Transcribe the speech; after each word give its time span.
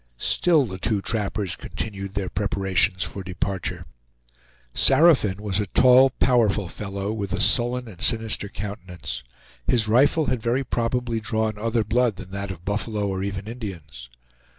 Still 0.17 0.65
the 0.65 0.79
two 0.79 0.99
trappers 0.99 1.55
continued 1.55 2.15
their 2.15 2.27
preparations 2.27 3.03
for 3.03 3.21
departure. 3.23 3.85
Saraphin 4.73 5.39
was 5.39 5.59
a 5.59 5.67
tall, 5.67 6.09
powerful 6.09 6.67
fellow, 6.67 7.13
with 7.13 7.33
a 7.33 7.39
sullen 7.39 7.87
and 7.87 8.01
sinister 8.01 8.49
countenance. 8.49 9.23
His 9.67 9.87
rifle 9.87 10.25
had 10.25 10.41
very 10.41 10.63
probably 10.63 11.19
drawn 11.19 11.55
other 11.59 11.83
blood 11.83 12.15
than 12.15 12.31
that 12.31 12.49
of 12.49 12.65
buffalo 12.65 13.07
or 13.09 13.21
even 13.21 13.45
Indians. 13.47 14.09